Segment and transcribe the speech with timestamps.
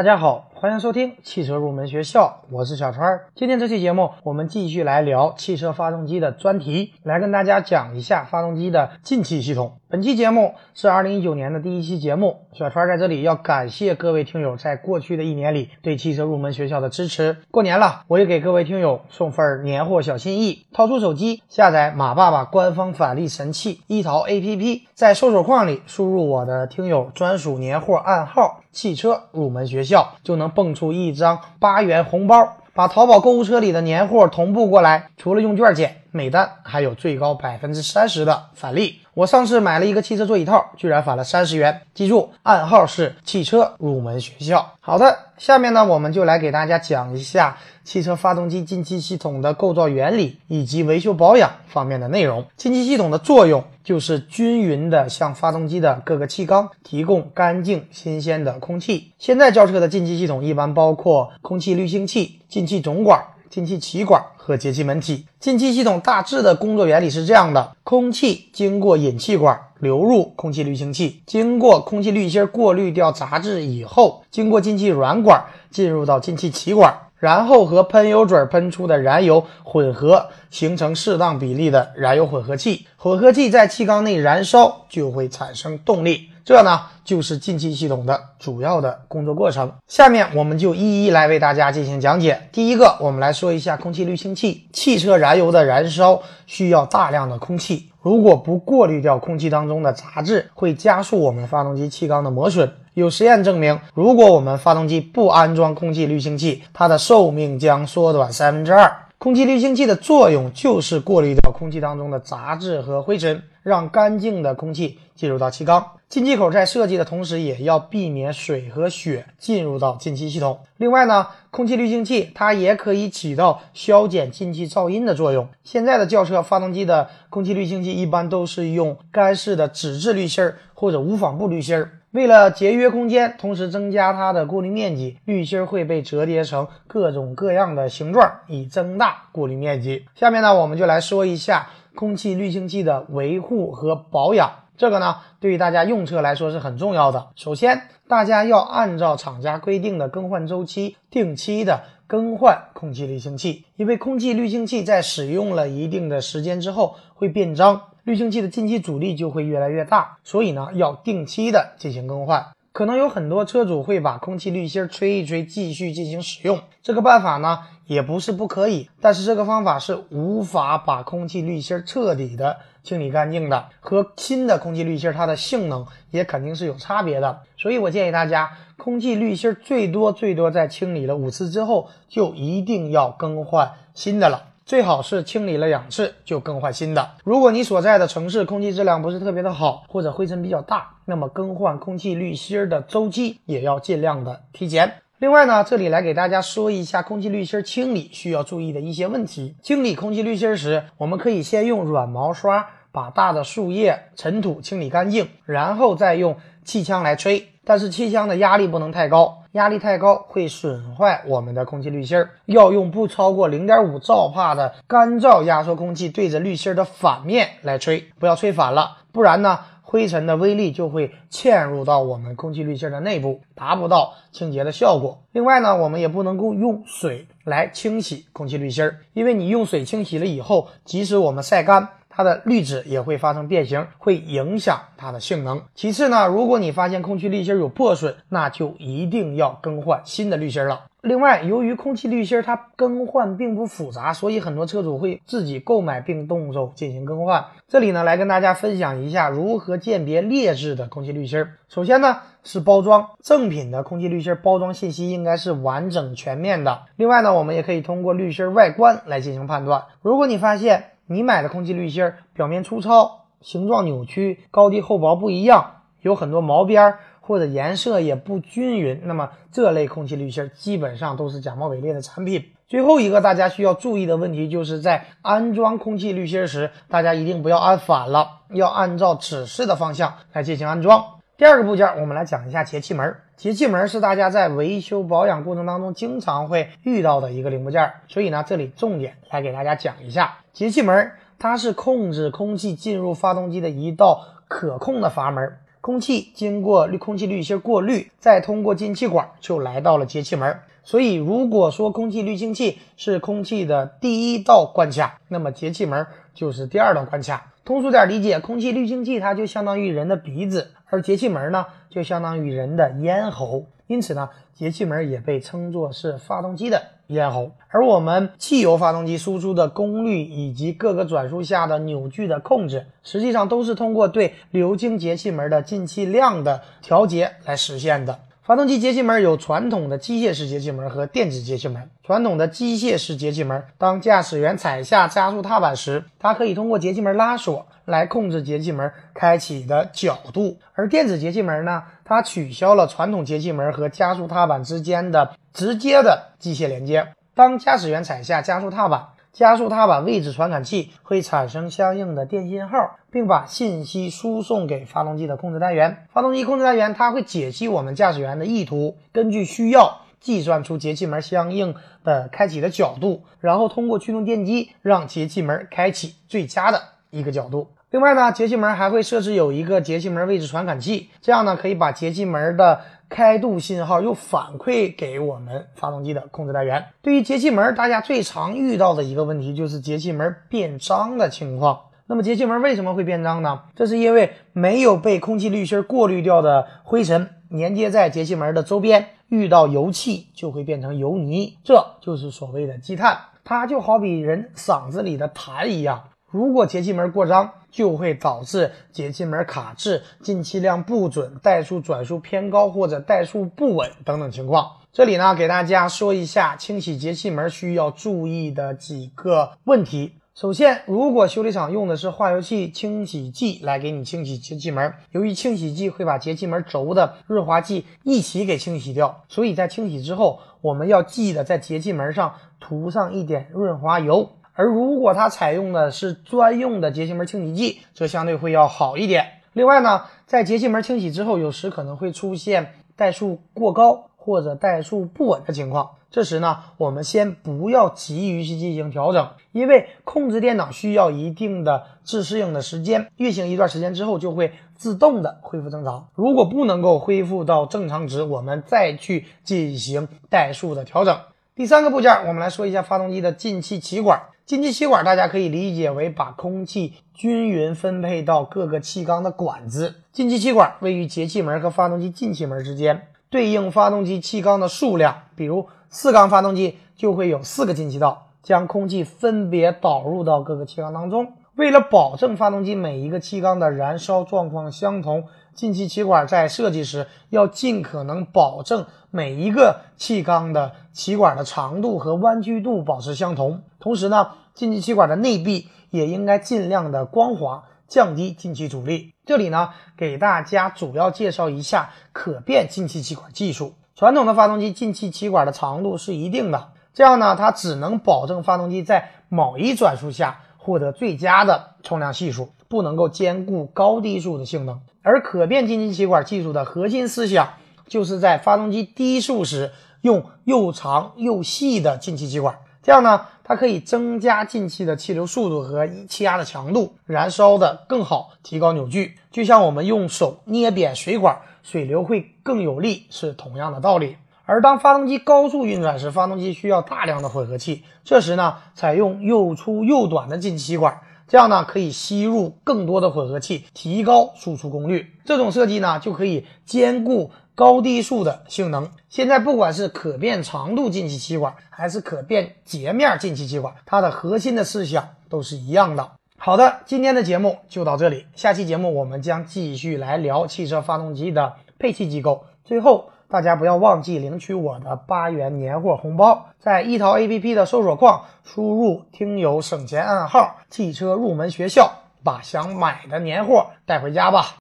[0.00, 3.20] 大家好，欢迎收听汽车入门学校，我是小川。
[3.34, 9.74] 今天这期节目，我们继续来聊汽车发动机的专题，来跟大家讲一下发动机的进气系统。
[9.90, 17.36] 本期节目是二零一九年的第一期节目，小川在这里要感谢各位听友在过去的一年里对汽车入门学校的支持。
[17.50, 28.62] 过年了，我也给各位听友送份年货小心意，掏出手机下载马爸爸官方返利神器一淘 APP，在搜索框里输入我的听友专属年货暗号。
[28.72, 39.00] 汽车入门学校就能蹦出一张八元红包，把淘宝购物车里的年货同步过来，除了用券减，每单还有最高百分之三十的返利。
[39.12, 41.82] 我上次买了一个汽车座椅套，居然返了三十元。
[41.94, 44.74] 记住，暗号是汽车入门学校。
[44.80, 52.46] 好的，下面呢，我们就来给大家讲一下汽车发动机进气系统的构造原理以及维修保养方面的内容。
[52.56, 59.10] 进气系统的作用就是均匀的向发动机的各个气缸提供干净新鲜的空气。
[59.18, 63.20] 现在轿车的进气系统一般包括空气滤清器、进气总管。
[63.48, 82.86] 进气歧管和节气门体，进气系统大致的工作原理是这样的：空气经过引气管流入空气滤清器，经过空气滤芯过滤掉杂质以后，经过进气软管进入到进气歧管，然后和喷油嘴喷出的燃油混合，形成适当比例的燃油混合气。
[82.96, 86.30] 混合气在气缸内燃烧，就会产生动力。
[86.42, 89.70] 这呢就是进气系统的主要的工作过程。
[89.86, 92.48] 下面我们就一一来为大家进行讲解。
[92.50, 94.66] 第一个，我们来说一下空气滤清器。
[94.72, 102.72] 汽车燃油的燃烧需要大量的空气，如果不过滤掉空气当中的杂质，会加速我们发动机气缸的磨损。
[102.94, 108.92] 有实验证明，如果我们发动机不安装空气滤清器，它的寿命将缩短三分之二。
[109.18, 115.86] 空气滤清器的作用就是过滤掉空气当中的杂质和灰尘，让干净的空气进入到气缸。
[116.08, 120.58] 进气口在设计的同时，也要避免水和雪进入到进气系统。
[120.78, 125.46] 另外呢，空气滤清器它也可以起到消减进气噪音的作用。
[125.62, 131.92] 现在的轿车发动机的空气滤清器一般都是用干式的纸质滤芯儿或者无纺布滤芯儿。
[132.12, 140.06] 为了节约空间，同时增加它的过滤面积，滤芯会被折叠成各种各样的形状，以增大过滤面积。
[140.16, 144.50] 下面呢，我们就来说一下空气滤清器的维护和保养。
[144.76, 147.28] 这个呢，对于大家用车来说是很重要的。
[147.36, 153.66] 首先，大家要按照厂家规定的更换周期，定期的更换空气滤清器。
[153.76, 162.48] 因为空气滤清器在使用了一定的时间之后会变脏，滤清器的进气阻力就会越来越大，所以呢，要定期的进行更换。
[162.72, 166.60] 可能有很多车主会把空气滤芯吹一吹，继续进行使用。
[166.82, 172.56] 这个办法呢，也不是不可以，但是这个方法是无法把空气滤芯彻底的。
[172.82, 177.40] 清理干净的和新的空气滤芯，它的性能也肯定是有差别的。
[177.58, 184.49] 所以我建议大家，空气滤芯最多最多在清理了五次之后，就一定要更换新的了。
[184.70, 187.16] 最好是清理了两次就更换新的。
[187.24, 194.92] 如果你所在的城市空气质量不是特别的好，或者灰尘比较大，那么更换空气滤芯的周期也要尽量的提前。
[195.18, 199.56] 另外呢，这里来给大家说一下空气滤芯清理需要注意的一些问题。
[199.60, 207.48] 清理空气滤芯时，我们可以先用软毛刷把大的树叶、尘土清理干净，然后再用气枪来吹。
[207.70, 212.26] 但是气枪的压力不能太高，压力太高会损坏我们的空气滤芯。
[212.46, 219.60] 要用不超过零点五兆帕的干燥压缩空气对着滤芯的反面来吹，不要吹反了，不然呢。
[219.82, 225.22] 灰尘的微粒就会嵌入到我们空气滤芯的内部，达不到清洁的效果。
[225.32, 231.88] 另外呢，我们也不能够用水来清洗空气滤芯，因为你用水清洗了以后，即使我们晒干，
[232.20, 235.62] 它的滤纸也会发生变形，会影响它的性能。
[235.74, 240.82] 其次呢，如果你发现空气滤芯有破损，那就一定要更换新的滤芯了。
[241.00, 247.42] 另外，由于空气滤芯它更换并不复杂，所以很多车主会自己购买并动手进行更换。
[247.66, 251.46] 这里呢，来跟大家分享一下如何鉴别劣质的空气滤芯。
[251.70, 256.82] 首先呢，是包装，正品的空气滤芯包装信息应该是完整全面的。
[256.96, 259.84] 另外呢，我们也可以通过滤芯外观来进行判断。
[260.02, 266.98] 如果你发现你买的空气滤芯表面粗糙、形状扭曲、高低厚薄不一样，有很多毛边儿。
[267.22, 272.46] 或者颜色也不均匀，那么这类空气滤芯基本上都是假冒伪劣的产品。
[272.66, 281.19] 最后一个大家需要注意的问题，就是在安装空气滤芯时，大家一定不要按反了，要按照指示的方向来进行安装。
[281.40, 283.16] 第二个部件，我们来讲一下节气门。
[283.34, 291.12] 节气门是大家在维修保养过程当中经常会遇到的一个零部件，所以呢，这里重点来给大家讲一下节气门。
[291.38, 295.56] 它是控制空气进入发动机的一道可控的阀门。
[295.80, 300.60] 空气经过滤空气滤芯过滤，再通过进气管就来到了节气门。
[300.84, 307.46] 所以，如果说空气滤清器是空气的第一道关卡，那么节气门就是第二道关卡。
[307.64, 313.66] 通俗点理解，空气滤清器它就相当于人的鼻子，而节气门呢就相当于人的咽喉。
[313.86, 317.50] 因此呢，节气门也被称作是发动机的咽喉。
[317.68, 328.20] 而我们汽油发动机输出的功率以及各个转速下的扭矩的控制，实际上都是通过对流经节气门的进气量的调节来实现的。
[328.42, 331.90] 发动机节气门有传统的机械式节气门和电子节气门。
[332.02, 347.08] 传统的机械式节气门，当驾驶员踩下加速踏板时，它可以通过节气门拉锁来控制节气门开启的角度；而电子节气门呢，它取消了传统节气门和加速踏板之间的直接的机械连接。
[347.34, 356.06] 当驾驶员踩下加速踏板，加速踏板位置传感器会产生相应的电信号，并把信息输送给发动机的控制单元。
[356.12, 367.68] 发动机控制单元它会解析我们驾驶员的意图，根据需要计算出节气门相应的开启的角度，然后通过驱动电机让节气门开启最佳的一个角度。
[367.90, 372.80] 另外呢，节气门还会设置有一个节气门位置传感器，这样呢可以把节气门的。
[373.10, 376.86] 开度信号又反馈给我们发动机的控制单元。
[377.02, 381.80] 对于节气门，大家最常遇到的一个问题就是节气门变脏的情况。
[382.06, 383.64] 那么节气门为什么会变脏呢？
[383.76, 393.18] 这是因为没有被空气滤芯过滤掉的灰尘粘接在节气门的周边，遇到油气就会变成油泥，这就是所谓的积碳。
[393.44, 396.04] 它就好比人嗓子里的痰一样。
[396.30, 404.70] 如果节气门过脏，就会导致节气门卡滞、进气量不准、怠速转速偏高或者怠速不稳等等情况。
[404.92, 410.14] 这里呢，给大家说一下清洗节气门需要注意的几个问题。
[410.34, 424.30] 首先，如果修理厂用的是化油器清洗剂来给你清洗节气门，由于清洗剂会把节气门轴的润滑剂一起给清洗掉，所以在清洗之后，我们要记得在节气门上涂上一点润滑油。
[424.54, 429.26] 而如果它采用的是专用的节气门清洗剂，则相对会要好一点。
[429.52, 435.90] 另外呢，在节气门清洗之后，有时可能会出现怠速过高或者怠速不稳的情况。
[436.10, 446.08] 这时呢，我们先不要急于去进行调整，因为控制电脑需要一定的自适应的时间，运行一段时间之后就会自动的恢复正常。
[446.16, 451.16] 如果不能够恢复到正常值，我们再去进行怠速的调整。
[451.54, 454.20] 第三个部件，我们来说一下发动机的进气气管。
[454.50, 459.94] 进气气管，大家可以理解为把空气均匀分配到各个气缸的管子。
[460.10, 465.14] 进气气管位于节气门和发动机进气门之间，对应发动机气缸的数量。
[465.36, 471.34] 比如四缸发动机就会有四个进气道，将空气分别导入到各个气缸当中。
[471.54, 483.62] 为了保证发动机每一个气缸的燃烧状况相同，进气气管在设计时要尽可能保证每一个气缸的气管的长度和弯曲度保持相同。
[483.78, 489.14] 同时呢，进气气管的内壁也应该尽量的光滑，降低进气阻力。
[489.24, 493.74] 这里呢，给大家主要介绍一下可变进气气管技术。
[493.94, 504.80] 传统的发动机进气气管的长度是一定的，这样呢，它只能保证发动机在某一转速下获得最佳的冲量系数，不能够兼顾高低速的性能。
[505.02, 507.54] 而可变进气气管技术的核心思想，
[507.88, 512.58] 就是在发动机低速时用又长又细的进气气管。
[512.82, 519.16] 这样呢，它可以增加进气的气流速度和气压的强度，燃烧的更好，提高扭矩。
[519.32, 524.16] 就像我们用手捏扁水管，水流会更有力，是同样的道理。
[524.44, 535.14] 而当发动机高速运转时，发动机需要大量的混合气，这时呢，采用又粗又短的进气气管，这样呢，可以吸入更多的混合气，提高输出功率。
[535.24, 537.32] 这种设计呢，就可以兼顾。
[537.60, 546.12] 高低速的性能，现在不管是可变长度进气气管，还是可变截面进气气管，它的核心的思想都是一样的。
[546.38, 552.46] 好的，今天的节目就到这里，下期节目我们将继续来聊汽车发动机的配气机构。
[552.64, 561.92] 最后，大家不要忘记领取我的八元年货红包，在一淘 APP 的搜索框输入“听友省钱暗号汽车入门学校”，
[562.24, 564.59] 把想买的年货带回家吧。